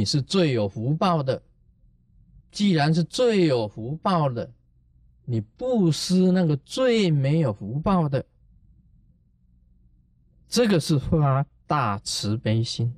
[0.00, 1.42] 你是最有福报的。
[2.50, 4.50] 既然是最有福报的，
[5.26, 8.24] 你不施那个最没有福报的，
[10.48, 12.96] 这个是发大慈悲心。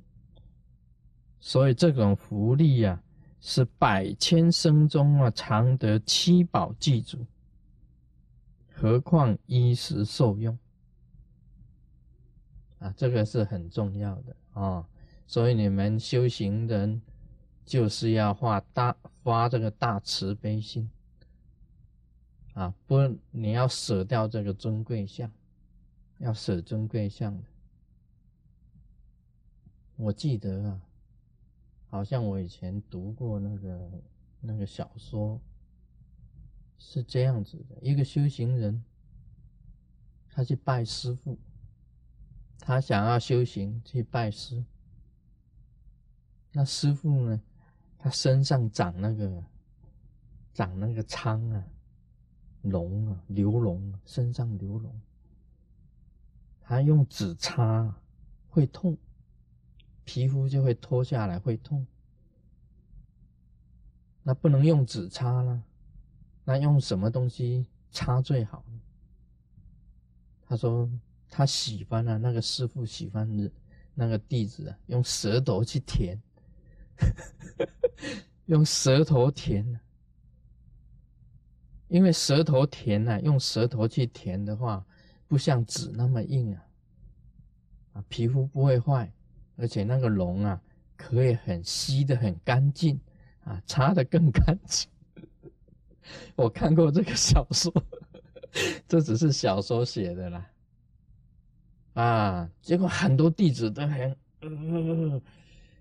[1.41, 3.03] 所以这种福利呀，
[3.41, 7.17] 是百千生中啊常得七宝记住，
[8.73, 10.57] 何况衣食受用
[12.79, 14.87] 啊，这个是很重要的啊。
[15.33, 17.01] 所以你们修行人
[17.65, 20.87] 就是要发大发这个大慈悲心
[22.53, 22.97] 啊，不，
[23.31, 25.31] 你要舍掉这个尊贵相，
[26.19, 27.35] 要舍尊贵相。
[29.95, 30.79] 我记得啊，
[31.89, 33.89] 好像我以前读过那个
[34.39, 35.41] 那个小说，
[36.77, 38.83] 是这样子的：一个修行人，
[40.29, 41.39] 他去拜师傅，
[42.59, 44.63] 他想要修行去拜师。
[46.53, 47.41] 那师傅呢？
[47.97, 49.43] 他身上长那个，
[50.53, 51.63] 长那个疮啊，
[52.63, 54.89] 脓啊，流脓，身上流脓。
[56.61, 57.95] 他用纸擦，
[58.49, 58.97] 会痛，
[60.03, 61.87] 皮肤就会脱下来，会痛。
[64.21, 65.63] 那不能用纸擦了，
[66.43, 68.79] 那用什么东西擦最好呢？
[70.45, 70.89] 他说
[71.29, 73.49] 他喜欢啊，那个师傅喜欢
[73.95, 76.21] 那个弟子啊，用舌头去舔。
[78.47, 79.79] 用舌头舔，
[81.87, 84.85] 因为舌头甜呢，用舌头去舔的话，
[85.27, 86.65] 不像纸那么硬啊，
[87.93, 89.11] 啊，皮肤不会坏，
[89.55, 90.61] 而且那个脓啊，
[90.97, 92.99] 可以很吸的很干净
[93.43, 94.89] 啊，擦的更干净。
[96.35, 97.71] 我看过这个小说，
[98.87, 100.51] 这只是小说写的啦，
[101.93, 104.17] 啊，结果很多弟子都很。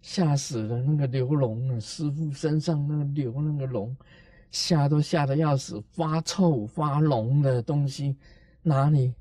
[0.02, 0.82] 吓死了！
[0.82, 3.96] 那个流龙啊，师傅身上那个流那个龙，
[4.50, 8.16] 吓都吓得要死，发臭发脓的东西
[8.62, 9.14] 哪里？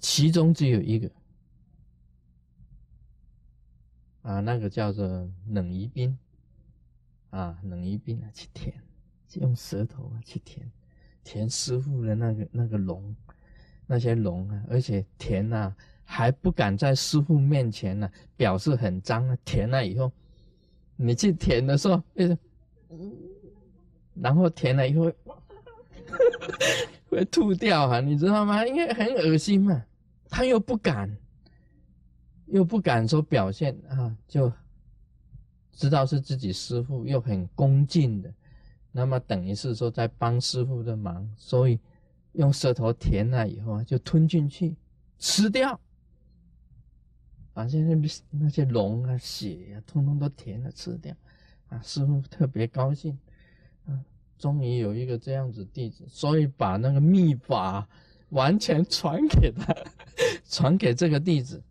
[0.00, 1.08] 其中只有一个
[4.22, 5.06] 啊，那个叫做
[5.46, 6.18] 冷宜冰
[7.30, 8.74] 啊，冷宜冰啊，去舔，
[9.34, 10.68] 用舌头啊去舔，
[11.22, 13.14] 舔师傅的那个那个龙，
[13.86, 15.76] 那些龙啊，而且舔啊。
[16.04, 19.36] 还不敢在师傅面前呢，表示很脏啊。
[19.44, 20.12] 填了以后，
[20.96, 22.02] 你去填的时候，
[24.14, 25.10] 然后填了以后
[27.10, 28.64] 会吐掉啊，你知道吗？
[28.66, 29.84] 因为很恶心嘛。
[30.28, 31.16] 他又不敢，
[32.46, 34.52] 又不敢说表现啊，就
[35.72, 38.32] 知道是自己师傅，又很恭敬的，
[38.92, 41.78] 那么等于是说在帮师傅的忙，所以
[42.32, 44.74] 用舌头舔了以后啊，就吞进去
[45.18, 45.78] 吃掉。
[47.54, 47.94] 把现在
[48.30, 51.14] 那些龙啊、血呀，通通都填了吃掉，
[51.68, 53.16] 啊，师傅特别高兴，
[53.86, 54.04] 啊，
[54.36, 57.88] 终于有一个这样子弟子，所以把那个秘法
[58.30, 59.72] 完全传给他，
[60.50, 61.62] 传给这个弟子，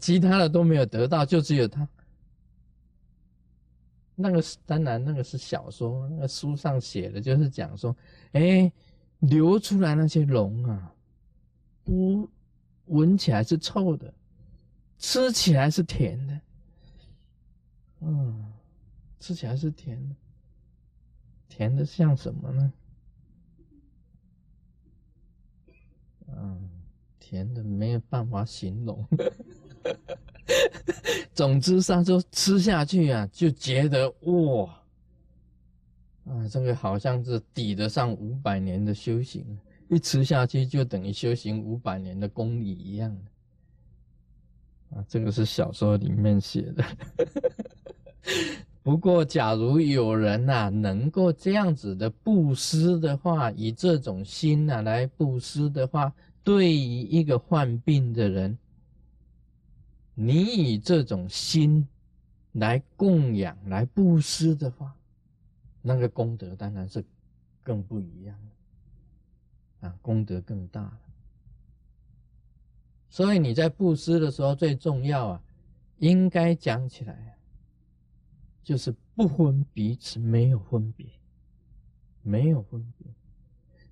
[0.00, 1.86] 其他的都没有得到，就只有他。
[4.14, 7.94] 那个是当然，那个是小说，那个书上写的，就是讲说，
[8.32, 8.72] 哎，
[9.18, 10.94] 流出来那些龙啊，
[11.84, 12.26] 不。
[12.88, 14.12] 闻起来是臭的，
[14.98, 16.38] 吃起来是甜的。
[18.00, 18.52] 嗯，
[19.18, 20.14] 吃起来是甜的，
[21.48, 22.72] 甜的像什么呢？
[26.28, 26.68] 嗯，
[27.18, 29.04] 甜的没有办法形容。
[31.34, 34.82] 总之上就吃下去啊，就觉得哇，
[36.24, 39.58] 啊，这个好像是抵得上五百年的修行。
[39.88, 43.10] 一吃下去就等于修行五百年的功力一样
[44.90, 45.04] 啊！
[45.08, 46.84] 这个是小说里面写的。
[48.82, 58.56] 不过，假如有人呐能够这样子的布施的话，以这种心呐来布施的话，对于一个患病的人，
[60.14, 61.86] 你以这种心
[62.52, 64.94] 来供养、来布施的话，
[65.82, 67.04] 那个功德当然是
[67.62, 68.34] 更不一样。
[69.80, 71.00] 啊，功德更大了。
[73.08, 75.42] 所以你在布施的时候，最重要啊，
[75.98, 77.38] 应该讲起来，
[78.62, 81.06] 就是不分彼此，没有分别，
[82.22, 83.06] 没有分别。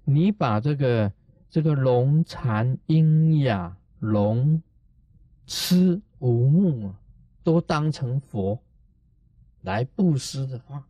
[0.05, 1.13] 你把这个
[1.49, 4.63] 这个龙禅阴雅龙
[5.47, 7.01] 痴无目啊，
[7.43, 8.63] 都当成佛
[9.63, 10.87] 来布施的话，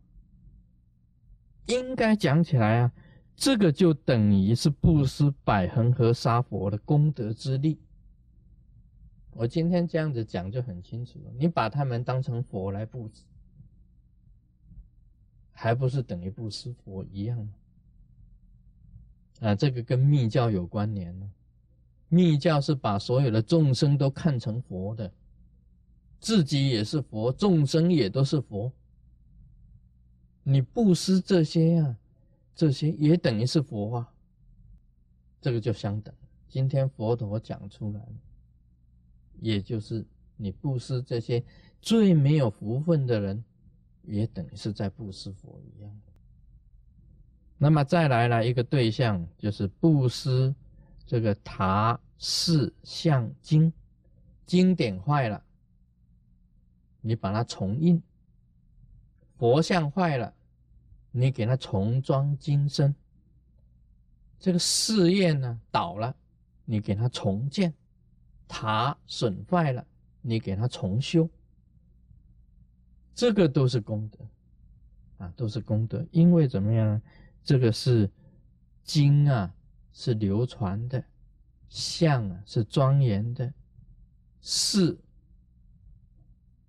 [1.67, 2.91] 应该讲起来啊。
[3.37, 7.79] 这个就等于是布施百恒河沙佛的功德之力，
[9.29, 13.21] 我今天这样子讲就很清楚了，你把他们当成佛来布施，
[15.51, 17.53] 还不是等于布施佛一样吗？
[19.41, 21.31] 啊，这个跟密教有关联呢。
[22.09, 25.13] 密教是把所有的众生都看成佛的，
[26.19, 28.73] 自己也是佛，众生也都是佛。
[30.41, 31.97] 你布施这些呀，
[32.57, 34.13] 这些也等于是佛啊，
[35.39, 36.13] 这个就相等。
[36.49, 38.01] 今天佛陀讲出来，
[39.39, 40.03] 也就是
[40.35, 41.43] 你布施这些
[41.79, 43.43] 最没有福分的人，
[44.05, 46.01] 也等于是在布施佛一样。
[47.59, 50.53] 那么再来了一个对象，就是布施
[51.05, 53.71] 这个塔寺像经
[54.47, 55.43] 经典坏了，
[57.01, 58.01] 你把它重印；
[59.37, 60.33] 佛像坏了，
[61.19, 62.93] 你给它重装金身。
[64.39, 66.15] 这个寺院呢倒了，
[66.63, 67.71] 你给它重建；
[68.47, 69.83] 塔损坏了，
[70.21, 71.27] 你给它重修。
[73.15, 74.19] 这个都是功德
[75.17, 76.05] 啊，都是功德。
[76.11, 77.01] 因为怎么样呢？
[77.43, 78.07] 这个是
[78.83, 79.51] 经啊，
[79.91, 81.01] 是流传的；
[81.67, 83.51] 相啊，是庄严的；
[84.39, 84.99] 寺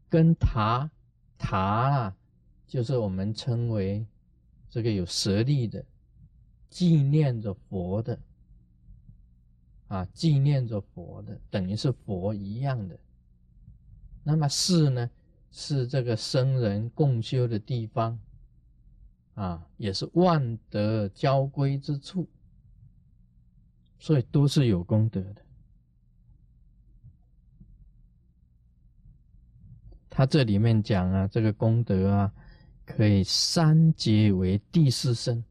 [0.08, 0.90] 跟塔
[1.36, 2.16] 塔啊，
[2.66, 4.06] 就是我们称为
[4.70, 5.84] 这个有舍利的，
[6.68, 8.18] 纪念着佛的
[9.88, 12.98] 啊，纪念着佛的，等于是佛一样的。
[14.22, 15.10] 那么寺呢，
[15.50, 18.18] 是这个僧人共修的地方。
[19.34, 22.28] 啊，也是万德交归之处，
[23.96, 25.42] 所以都是有功德的。
[30.10, 32.34] 他这里面讲啊，这个功德啊，
[32.96, 35.44] 可以三劫为第四生，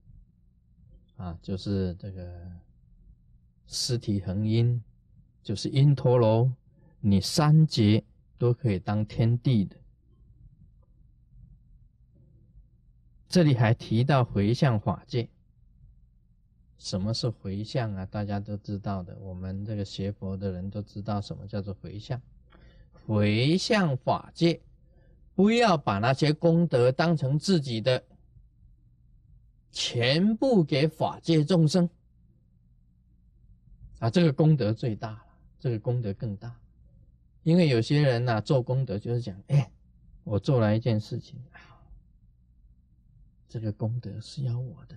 [1.16, 2.51] 啊，就是这个
[3.68, 4.84] 尸体恒阴，
[5.44, 6.51] 就是阴陀罗，
[7.00, 8.04] 你三劫
[8.38, 9.78] 都可以当天地的。
[13.30, 15.30] 这里还提到回向法界，
[16.78, 18.06] 什么是回向啊？
[18.06, 22.22] 大家都知道的，我们这个学佛的人都知道什么叫做回向。
[23.06, 24.60] 回向法界，
[25.38, 28.04] 不要把那些功德当成自己的，
[29.72, 31.88] 全部给法界众生
[34.00, 34.10] 啊！
[34.10, 35.25] 这个功德最大了，
[35.60, 36.60] 这个功德更大，
[37.44, 39.72] 因为有些人呢做功德就是讲，哎，
[40.24, 41.62] 我做了一件事情啊。
[43.48, 44.95] 这个功德是要我的，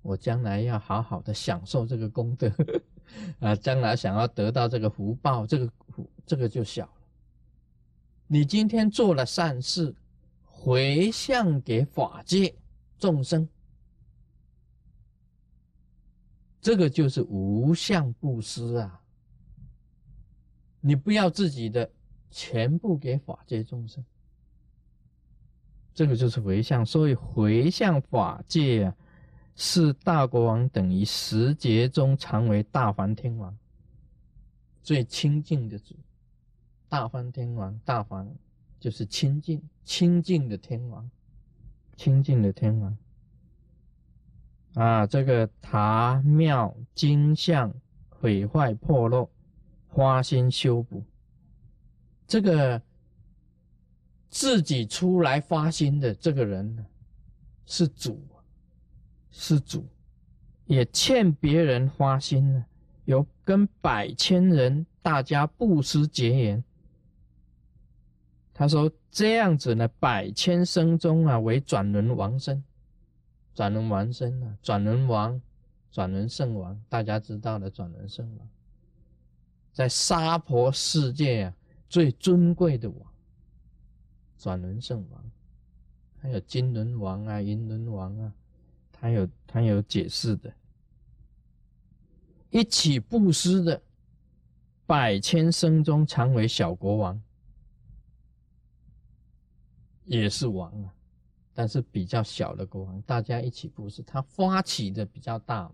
[0.00, 2.50] 我将来要好好的享受这个功德
[3.38, 3.54] 啊！
[3.54, 6.88] 将来想要得到这个福报，这个福这个就小。
[8.32, 9.94] 你今天做了善事，
[10.42, 12.54] 回向给法界
[12.98, 13.46] 众生，
[16.58, 19.02] 这个就是无相布施啊！
[20.80, 21.90] 你不要自己的，
[22.30, 24.02] 全部给法界众生。
[25.92, 28.96] 这个就是回向，所以回向法界啊，
[29.56, 33.54] 是大国王等于十劫中常为大梵天王
[34.82, 35.94] 最亲近的主。
[36.92, 38.30] 大梵天王，大梵
[38.78, 41.10] 就是清净、清净的天王，
[41.96, 42.98] 清净的天王
[44.74, 45.06] 啊。
[45.06, 47.72] 这个塔庙金像
[48.10, 49.30] 毁坏破落，
[49.88, 51.02] 花心修补，
[52.26, 52.82] 这个。
[54.28, 56.86] 自己出来发心的这个人呢，
[57.66, 58.18] 是主，
[59.30, 59.86] 是主，
[60.64, 62.64] 也欠别人发心呢，
[63.04, 66.64] 有跟百千人大家布施结缘。
[68.54, 72.62] 他说这样子呢，百千生中啊，为转轮王身，
[73.54, 75.40] 转轮王身啊，转轮王，
[75.90, 78.48] 转轮圣王，大家知道的转轮圣王，
[79.72, 81.54] 在娑婆世界啊，
[81.88, 83.12] 最尊贵的王。
[84.38, 85.30] 转轮圣王，
[86.18, 88.32] 还有金轮王啊、银轮王啊，
[88.90, 90.52] 他有他有解释的。
[92.50, 93.80] 一起布施的
[94.84, 97.22] 百千生中常为小国王，
[100.04, 100.94] 也是王啊，
[101.54, 105.70] 但是比较小的国王，大家一起布施，他发起的比较大，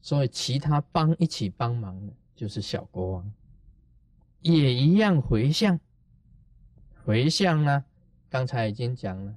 [0.00, 3.32] 所以其他帮一起帮忙的就是小国王，
[4.42, 5.78] 也一样回向。
[7.04, 7.84] 回向呢？
[8.28, 9.36] 刚才已经讲了，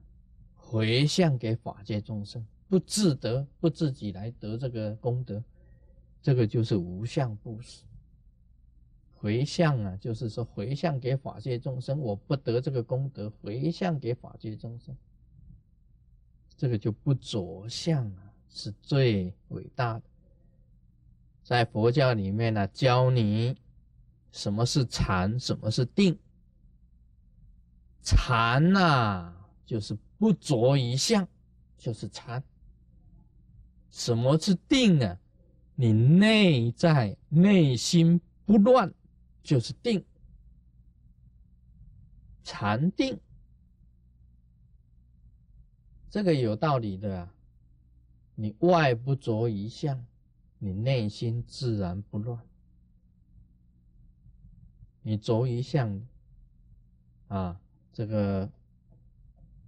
[0.56, 5.44] 回向给法界众生，不自得，不自己来得这个功德，
[6.20, 7.84] 这个就是无相布施。
[9.22, 14.96] 回向啊，就是说回向给法界众生，我不得这个功德，回向给法界众生，
[16.56, 20.04] 这个就不着相啊，是最伟大的。
[21.44, 23.58] 在佛教里面呢，教你
[24.32, 25.38] 什么是禅？
[25.38, 26.18] 什么是定？
[28.02, 29.34] 禅呐，
[29.66, 31.28] 就是不着一相，
[31.78, 32.42] 就是禅。
[33.92, 35.20] 什么是定啊？
[35.76, 38.94] 你内在内心不乱，
[39.44, 40.04] 就是定。
[42.44, 43.20] 禅定，
[46.10, 47.34] 这个有道理的啊。
[48.34, 50.04] 你外不着一相，
[50.58, 52.40] 你内心自然不乱。
[55.02, 56.02] 你着一相
[57.28, 57.60] 啊，
[57.92, 58.50] 这个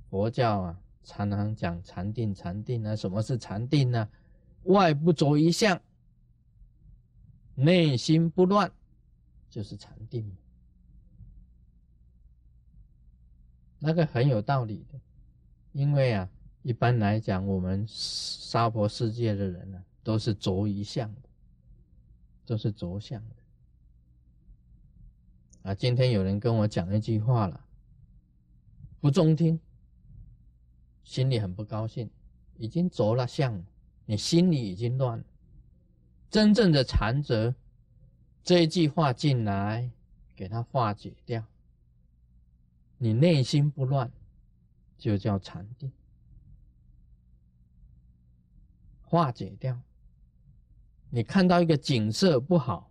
[0.10, 4.10] 佛教啊，常常讲禅定，禅定啊，什么是禅定呢？
[4.64, 5.80] 外不着一相，
[7.56, 8.72] 内心不乱，
[9.52, 10.36] 就是禅定。
[13.78, 15.00] 那个很有道理的，
[15.74, 16.30] 因为啊，
[16.64, 21.30] 一般来讲，我们娑婆世界的人呢，都是着一相的，
[22.46, 23.36] 都是着相的。
[25.64, 27.66] 啊，今天有人跟我讲一句话了，
[29.00, 29.60] 不中听，
[31.04, 32.10] 心里很不高兴，
[32.58, 33.64] 已经着了相。
[34.06, 35.26] 你心里已经乱了，
[36.30, 37.56] 真正的禅者，
[38.44, 39.90] 这一句话进来，
[40.36, 41.44] 给他化解掉，
[42.98, 44.12] 你内心不乱，
[44.98, 45.92] 就叫禅定。
[49.04, 49.80] 化解掉，
[51.10, 52.90] 你看到一个景色不好，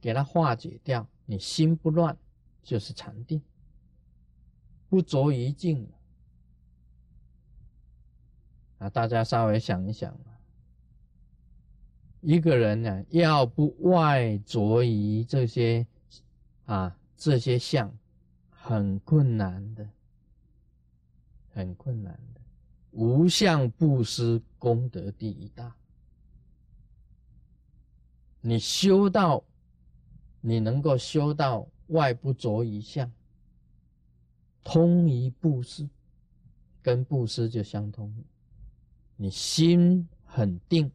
[0.00, 2.16] 给它化解掉，你心不乱，
[2.62, 3.42] 就是禅定，
[4.88, 5.90] 不着于境。
[8.78, 10.16] 啊，大家稍微想一想。
[12.20, 15.86] 一个人呢，要不外着于这些
[16.66, 17.92] 啊这些相，
[18.50, 19.88] 很困难的，
[21.54, 22.40] 很困难的。
[22.90, 25.74] 无相布施功德第一大。
[28.42, 29.42] 你修到，
[30.40, 33.10] 你能够修到外不着于相，
[34.62, 35.88] 通于布施，
[36.82, 38.14] 跟布施就相通。
[39.16, 40.90] 你心很定。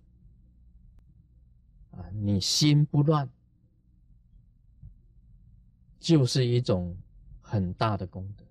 [1.98, 3.30] 啊，你心不乱，
[6.00, 6.96] 就是一种
[7.42, 8.44] 很大的功德，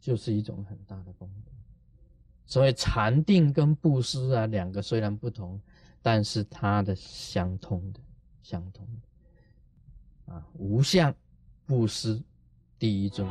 [0.00, 1.52] 就是一种很大的功德。
[2.44, 5.60] 所以禅定跟布施啊，两个虽然不同，
[6.00, 8.00] 但是它的相通的，
[8.42, 10.32] 相通的。
[10.32, 11.12] 啊，无相
[11.64, 12.22] 布施
[12.78, 13.28] 第一尊，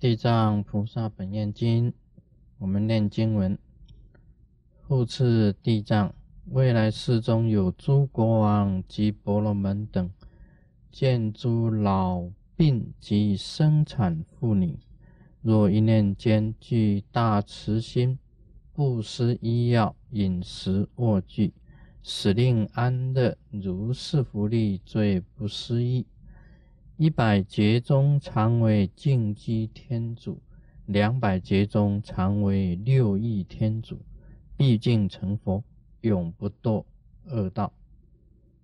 [0.00, 1.92] 地藏菩萨本愿经，
[2.56, 3.58] 我们念经文，
[4.86, 6.14] 复次地藏。
[6.50, 10.08] 未来世中有诸国王及婆罗门等，
[10.92, 12.22] 见诸老
[12.54, 14.78] 病及生产妇女，
[15.42, 18.16] 若一念间具大慈心，
[18.72, 21.52] 布施医药、饮食、卧具，
[22.00, 26.06] 使令安乐，如是福利最不思议。
[26.96, 30.40] 一百劫中常为净居天主，
[30.86, 33.98] 两百劫中常为六亿天主，
[34.56, 35.64] 毕竟成佛。
[36.00, 36.84] 永不堕
[37.28, 37.72] 恶道，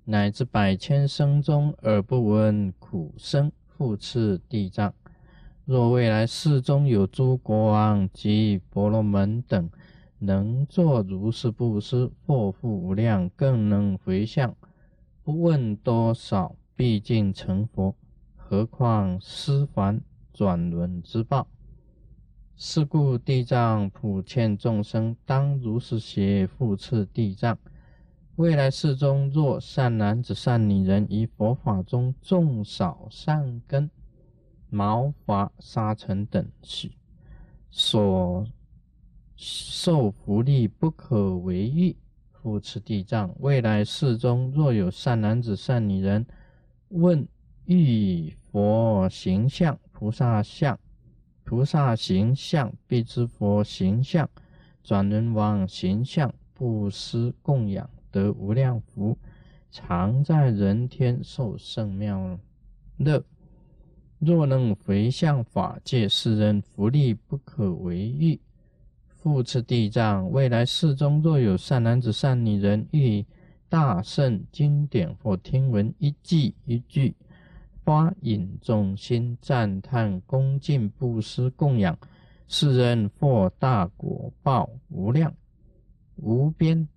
[0.04, 4.92] 乃至百千生中而不闻苦声，复次地藏。
[5.64, 9.70] 若未来世中有诸国王及婆罗门等，
[10.18, 14.54] 能作如是布施，获福无量，更能回向，
[15.22, 17.94] 不问多少，毕竟成佛。
[18.36, 20.00] 何况施凡
[20.32, 21.46] 转轮之报？
[22.56, 27.58] 是故地藏普劝众生，当如是邪复次地藏。
[28.36, 33.90] 未来世中，若善男子、善女人于佛法中种少善根，
[34.70, 36.92] 毛发、沙尘等许，
[37.70, 38.46] 所
[39.36, 41.96] 受福利不可为喻。
[42.42, 43.32] 复次地藏。
[43.38, 46.26] 未来世中，若有善男子、善女人，
[46.88, 47.28] 问
[47.66, 50.76] 遇佛形象、菩萨像。
[51.44, 54.26] 菩萨形象，必知佛形象；
[54.82, 59.18] 转轮王形象，布施供养得无量福，
[59.70, 62.38] 常在人天受圣妙
[62.96, 63.24] 乐。
[64.18, 68.40] 若能回向法界世人，福利不可为喻。
[69.18, 73.24] 复次地藏，未来世中，若有善男子、善女人，欲
[73.68, 77.14] 大圣经典或听闻一句一句。
[77.84, 81.98] 发引众心赞叹恭敬布施供养，
[82.46, 85.34] 世人获大果报无量
[86.16, 86.88] 无边。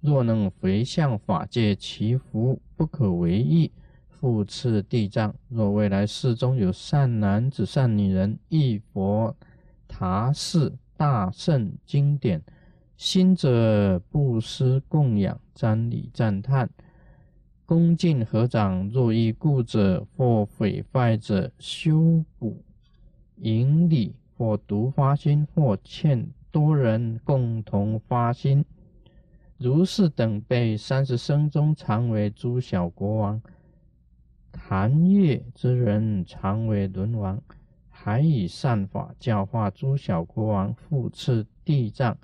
[0.00, 3.70] 若能回向法界，其福不可为意。
[4.08, 9.36] 复次地藏，若未来世中有善男子、善女人，忆佛
[9.86, 12.42] 塔寺大圣经典，
[12.96, 16.70] 心者布施供养瞻礼赞叹。
[17.72, 22.62] 恭敬合掌，若遇故者或毁坏者，修补
[23.36, 28.62] 引礼，或独发心，或欠多人共同发心。
[29.56, 33.40] 如是等辈三十生中，常为诸小国王；
[34.52, 37.40] 谈业之人，常为轮王。
[37.88, 42.18] 还以善法教化诸小国王，复赐地藏。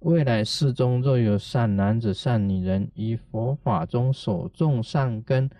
[0.00, 5.50] 未来世中，若有善男子、善女人，以佛法中所种善根，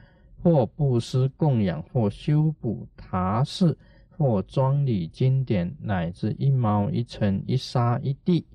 [0.41, 3.77] 或布施供养，或修补塔寺，
[4.17, 8.47] 或装理经典，乃至一毛一尘、一沙一地，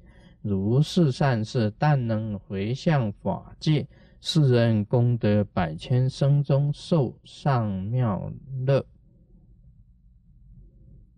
[0.41, 3.85] 如是善事，但能回向法界，
[4.21, 8.31] 世人功德百千生中受上妙
[8.65, 8.85] 乐。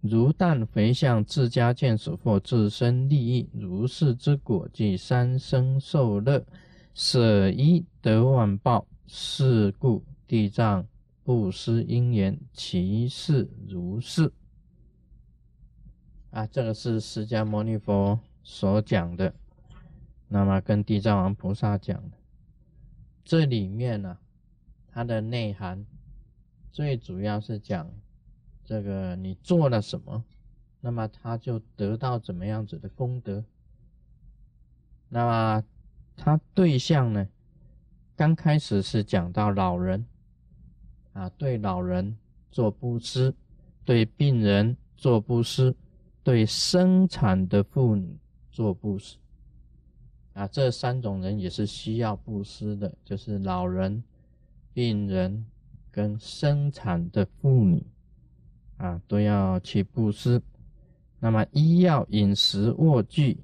[0.07, 6.45] 如但回向自家眷属或自身利益，如是之果，即三生受乐，
[6.93, 8.87] 舍一得万报。
[9.07, 10.83] 是故地藏
[11.23, 14.31] 不施因缘，其事如是。
[16.31, 19.31] 啊，这个是释迦牟尼佛所讲的，
[20.27, 22.17] 那么跟地藏王菩萨讲的，
[23.23, 24.17] 这里面呢，
[24.87, 25.85] 它的内涵
[26.71, 27.87] 最主要是讲。
[28.65, 30.25] 这个你做了什么，
[30.81, 33.43] 那么他就得到怎么样子的功德。
[35.07, 35.63] 那么
[36.17, 37.27] 他对象呢？
[38.15, 40.05] 刚开始是讲到老人
[41.13, 42.17] 啊，对老人
[42.49, 43.33] 做布施，
[43.83, 45.75] 对病人做布施，
[46.23, 48.17] 对生产的妇女
[48.51, 49.17] 做布施
[50.33, 54.03] 啊，这三种人也是需要布施的，就是老人、
[54.73, 55.45] 病人
[55.91, 57.85] 跟生产的妇女。
[58.77, 60.41] 啊，都要去布施。
[61.19, 63.37] 那么医药、饮食、卧具，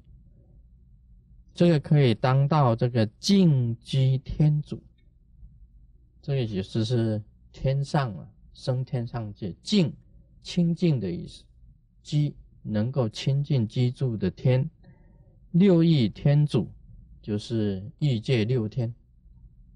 [1.54, 4.82] 这个可以当到这个净居天主。
[6.20, 7.20] 这个意思是
[7.50, 9.92] 天上啊，升天上界，净
[10.42, 11.42] 清净的意思，
[12.02, 14.68] 居能够清净居住的天。
[15.50, 16.70] 六亿天主
[17.20, 18.94] 就是欲界六天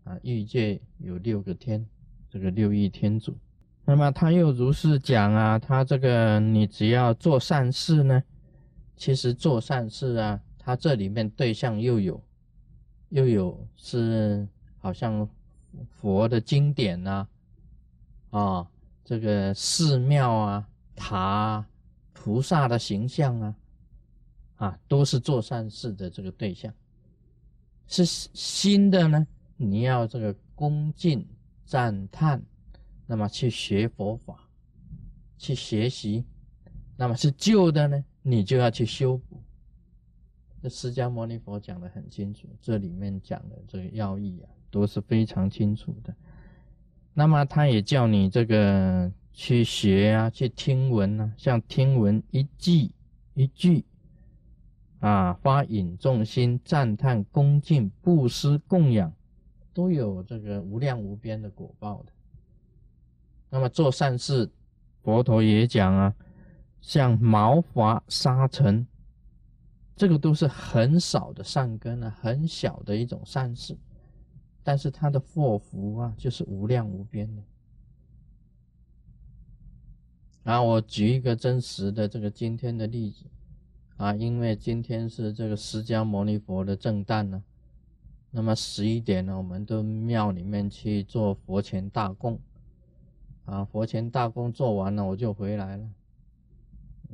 [0.05, 1.85] 啊，欲界有六个天，
[2.31, 3.37] 这个六亿天主。
[3.89, 8.21] 那么他又如是讲啊，他这个你只要做善事呢，
[8.97, 12.21] 其实做善事啊，他这里面对象又有，
[13.11, 14.47] 又有是
[14.79, 15.29] 好像
[15.89, 17.29] 佛的经典呐，
[18.31, 18.67] 啊，
[19.05, 21.65] 这个寺庙啊、塔、
[22.13, 23.55] 菩萨的形象啊，
[24.57, 26.75] 啊，都是做善事的这个对象。
[27.87, 29.25] 是新的呢，
[29.57, 31.25] 你要这个恭敬
[31.65, 32.43] 赞叹。
[33.07, 34.49] 那么去学佛法，
[35.39, 36.25] 去学习，
[36.97, 39.43] 那么是旧的呢，你就要去修补。
[40.63, 46.15] 这释迦牟尼佛讲的很清楚，这里面讲的这个要义啊，都是非常清楚的。
[47.15, 52.91] 那么他也叫你这个去学啊，去听闻啊，像听闻一句
[53.35, 53.85] 一句
[54.99, 59.13] 啊，发引众心，赞叹恭敬，布施供养，
[59.73, 62.13] 都有这个无量无边的果报的。
[63.49, 64.51] 那么做善事，
[65.03, 66.15] 佛陀也讲啊，
[66.81, 68.87] 像毛发沙尘，
[69.95, 73.77] 这个都是很少的善根啊，很小的一种善事，
[74.63, 77.43] 但是它的祸福啊，就是无量无边的。
[80.43, 83.25] 啊，我举一个真实的这个今天的例子
[83.97, 87.43] 啊，因为今天是这个释迦牟尼佛的正诞呢，
[88.31, 92.39] 那么十一点呢，我们到庙里面去做佛前大供。
[93.47, 95.89] 啊，佛前大功做完了，我就回来了。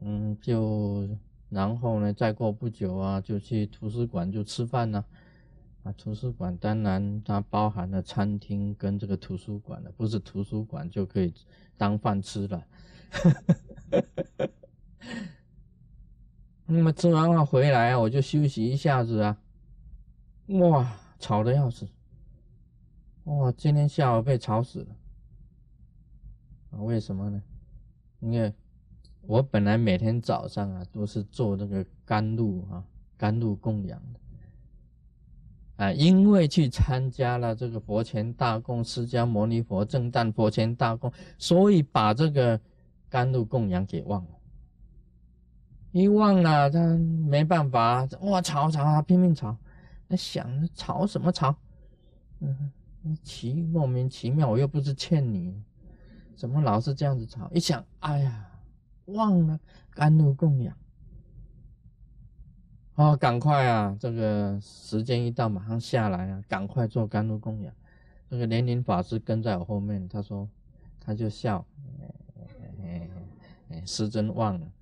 [0.01, 1.09] 嗯，就
[1.51, 5.05] 然后呢，再过不久啊，就去图书馆就吃饭了。
[5.85, 11.35] 啊，图书馆当然它包含了餐厅跟这个图书馆了，不是图书馆就可以
[11.77, 12.67] 当饭吃了。
[16.65, 19.37] 那么吃完饭回来啊，我就休息一下子啊。
[20.47, 21.87] 哇，吵得要死！
[23.25, 24.97] 哇，今天下午被吵死了。
[26.73, 27.41] 啊，为什么呢？
[28.19, 28.53] 因为
[29.23, 32.85] 我本来每天早上啊都是做那个甘露啊，
[33.17, 42.61] 甘露供养的啊，因为去参加了这个佛前大供，释迦牟尼佛正诞佛前大供，所以把这个
[43.09, 44.31] 甘露供养给忘了。
[45.93, 49.57] 一忘了，他没办法，哇，吵吵，他拼命吵，
[50.09, 51.55] 他想吵什么吵？
[52.41, 52.73] 嗯，
[53.23, 55.55] 奇莫名其妙，我又不是欠你。
[56.37, 57.51] 怎么老是这样子吵？
[57.53, 58.51] 一想，哎呀，
[59.07, 59.59] 忘了
[59.91, 60.77] 甘露供养，
[62.95, 63.97] 哦，赶快啊！
[63.99, 67.75] 这个时间一到，马上下来啊，赶快做甘露供养。
[68.29, 70.49] 那个莲林法师跟在我后面，他说，
[71.01, 71.67] 他就笑，
[72.81, 73.09] 哎
[73.71, 74.73] 哎，师尊忘了，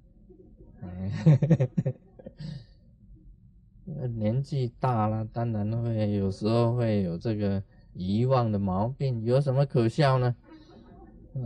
[4.15, 10.35] 年纪大了，当然会有时候会有这个遗忘的毛病，有什么可笑呢？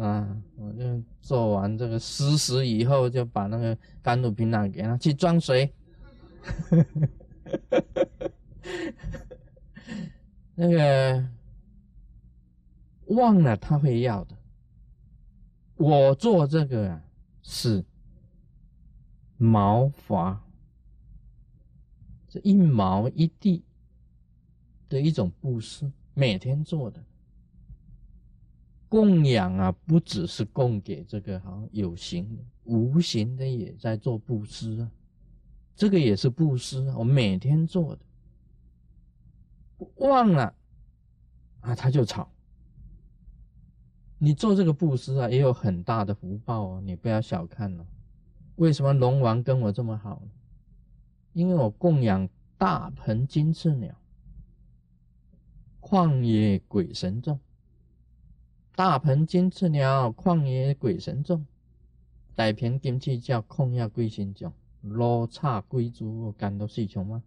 [0.00, 5.72] 啊，我就做完这个施食以后，就把那个甘露瓶拿给他去装水。
[10.56, 11.28] 那个
[13.06, 14.36] 忘了他会要的。
[15.76, 17.04] 我做这个啊，
[17.42, 17.84] 是
[19.36, 20.44] 毛发，
[22.28, 23.64] 这一毛一地
[24.88, 27.02] 的一种布施，每天做的。
[28.94, 34.88] 供养啊，不只是供给这个哈有形，无形的也在做布施啊。
[35.74, 38.02] 这个也是布施啊，我每天做的。
[39.96, 40.54] 忘了
[41.62, 42.30] 啊，他就吵。
[44.18, 47.84] 你做这个布施啊，也有很大的福报哦，你不要小看了。
[48.54, 50.30] 为什么龙王跟我这么好呢？
[51.32, 53.92] 因为我供养大鹏金翅鸟、
[55.80, 57.40] 旷野鬼神众。
[58.76, 61.46] 大鹏金翅鸟、旷野鬼神众、
[62.34, 67.22] 大片金翅叫旷野鬼神众、罗刹鬼族感到四穷吗？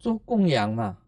[0.00, 0.98] 做供养嘛。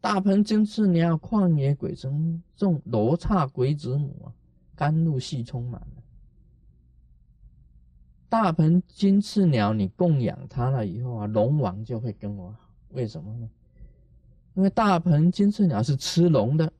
[0.00, 4.32] 大鹏金翅鸟、旷野鬼神众、罗刹鬼子母啊，
[4.76, 6.02] 甘露系充满了。
[8.28, 12.70] 大鹏金翅鸟，你供养它了以后啊，龙王就会跟我好。
[12.90, 13.50] 为什么呢？
[14.54, 16.72] 因为大鹏金翅鸟是吃龙的。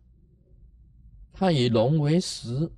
[1.38, 2.68] 它以龙为食，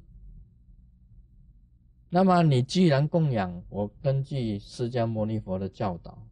[2.10, 6.22] 那么你既然供养我，根据释迦牟尼佛的教导，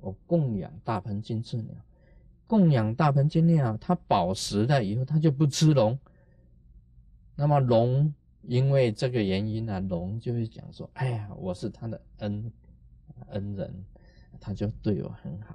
[0.00, 1.74] 我供养大鹏金翅鸟，
[2.46, 5.98] 供养大鹏金翅鸟，它饱食了以后，它就不吃龙。
[7.36, 12.50] 那么龙因为这个原因呢，龙就会讲说：“哎呀，我是他的恩
[13.26, 13.84] 恩人，
[14.40, 15.54] 他就对我很好。”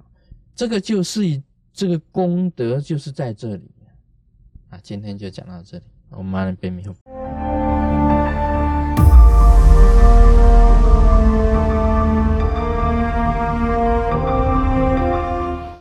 [0.54, 3.68] 这个就是这个功德，就是在这里。
[4.68, 5.84] 啊，今天就讲到这里。
[6.16, 6.94] 我妈那边没有。